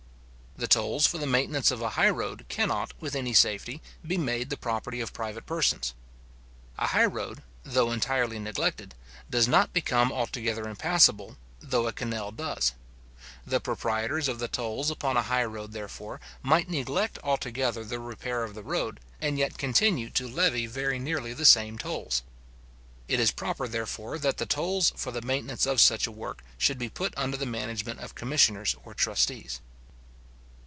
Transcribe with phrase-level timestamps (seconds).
[0.57, 4.57] The tolls for the maintenance of a highroad cannot, with any safety, be made the
[4.57, 5.95] property of private persons.
[6.77, 8.93] A high road, though entirely neglected,
[9.27, 12.73] does not become altogether impassable, though a canal does.
[13.43, 18.43] The proprietors of the tolls upon a high road, therefore, might neglect altogether the repair
[18.43, 22.21] of the road, and yet continue to levy very nearly the same tolls.
[23.07, 26.77] It is proper, therefore, that the tolls for the maintenance of such a work should
[26.77, 29.59] be put under the management of commissioners or trustees.